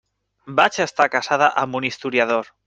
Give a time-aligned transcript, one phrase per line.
[0.59, 2.51] Vaig estar casada amb un historiador.